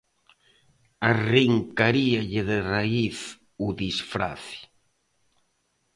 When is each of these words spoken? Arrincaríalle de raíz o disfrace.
Arrincaríalle 1.11 2.41
de 2.49 2.57
raíz 2.71 3.17
o 3.65 3.67
disfrace. 3.83 4.59